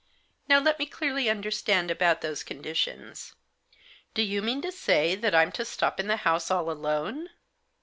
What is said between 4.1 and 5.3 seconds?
Do you mean to say